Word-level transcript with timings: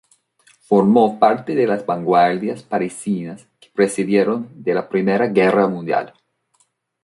Formó 0.63 1.19
parte 1.19 1.53
de 1.53 1.67
las 1.67 1.85
vanguardias 1.85 2.63
parisinas 2.63 3.47
que 3.59 3.69
precedieron 3.71 4.49
la 4.65 4.89
Primera 4.89 5.27
Guerra 5.27 5.67
Mundial. 5.67 6.15